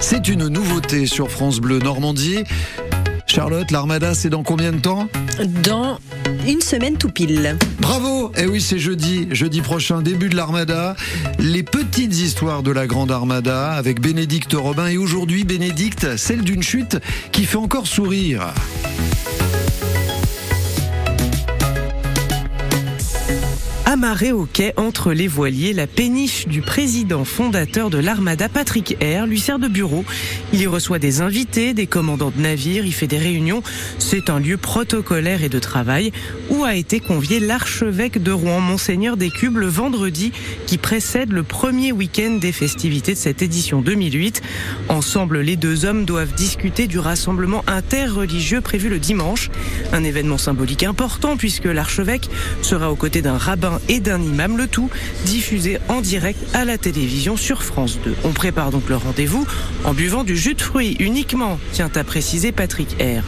[0.00, 2.44] C'est une nouveauté sur France Bleu Normandie.
[3.26, 5.08] Charlotte, l'Armada, c'est dans combien de temps
[5.62, 5.98] Dans
[6.46, 7.56] une semaine tout pile.
[7.80, 10.96] Bravo Eh oui, c'est jeudi, jeudi prochain, début de l'Armada.
[11.38, 14.86] Les petites histoires de la Grande Armada avec Bénédicte Robin.
[14.86, 16.98] Et aujourd'hui, Bénédicte, celle d'une chute
[17.32, 18.52] qui fait encore sourire.
[23.96, 29.26] Amarré au quai entre les voiliers, la péniche du président fondateur de l'Armada, Patrick Air,
[29.26, 30.04] lui sert de bureau.
[30.52, 33.62] Il y reçoit des invités, des commandants de navires, il fait des réunions.
[33.98, 36.12] C'est un lieu protocolaire et de travail
[36.50, 40.30] où a été convié l'archevêque de Rouen, Monseigneur des Cubes, le vendredi
[40.66, 44.42] qui précède le premier week-end des festivités de cette édition 2008.
[44.90, 49.50] Ensemble, les deux hommes doivent discuter du rassemblement interreligieux prévu le dimanche.
[49.94, 52.28] Un événement symbolique important puisque l'archevêque
[52.60, 54.90] sera aux côtés d'un rabbin et d'un imam, le tout
[55.24, 58.14] diffusé en direct à la télévision sur France 2.
[58.24, 59.46] On prépare donc le rendez-vous
[59.84, 63.22] en buvant du jus de fruits uniquement, tient à préciser Patrick R.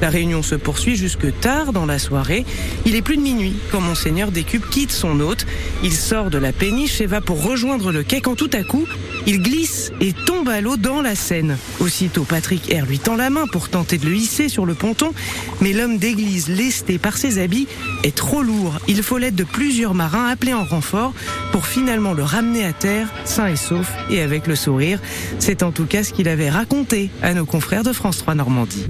[0.00, 2.44] La réunion se poursuit jusque tard dans la soirée.
[2.86, 5.46] Il est plus de minuit quand Monseigneur Décupe quitte son hôte.
[5.82, 8.86] Il sort de la péniche et va pour rejoindre le quai quand tout à coup,
[9.26, 11.56] il glisse et tombe à l'eau dans la Seine.
[11.80, 15.12] Aussitôt, Patrick R lui tend la main pour tenter de le hisser sur le ponton,
[15.60, 17.68] mais l'homme d'église, lesté par ses habits,
[18.02, 18.78] est trop lourd.
[18.88, 21.12] Il faut l'aide de plusieurs appelés en renfort
[21.52, 24.98] pour finalement le ramener à terre, sain et sauf et avec le sourire.
[25.38, 28.86] C'est en tout cas ce qu'il avait raconté à nos confrères de France 3 Normandie.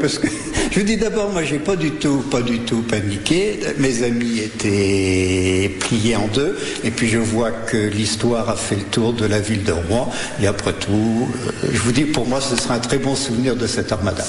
[0.00, 0.28] Parce que
[0.70, 3.60] je vous dis d'abord, moi j'ai pas du tout, pas du tout paniqué.
[3.78, 8.84] Mes amis étaient pliés en deux, et puis je vois que l'histoire a fait le
[8.84, 10.10] tour de la ville de Rouen.
[10.40, 13.56] Et après tout, euh, je vous dis, pour moi, ce sera un très bon souvenir
[13.56, 14.24] de cette armada.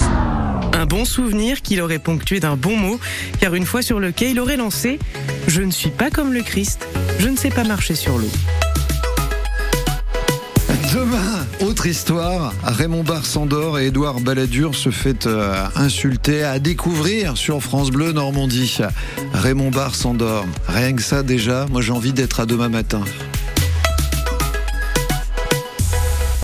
[0.89, 2.99] Bon souvenir qu'il aurait ponctué d'un bon mot,
[3.39, 4.93] car une fois sur le quai, il aurait lancé⁇
[5.47, 6.87] Je ne suis pas comme le Christ,
[7.19, 8.27] je ne sais pas marcher sur l'eau⁇
[10.91, 12.55] Demain, autre histoire.
[12.63, 18.11] Raymond Barre s'endort et Édouard Balladur se fait euh, insulter à découvrir sur France Bleu
[18.11, 18.79] Normandie.
[19.31, 20.47] Raymond Barre s'endort.
[20.67, 23.03] Rien que ça déjà, moi j'ai envie d'être à demain matin.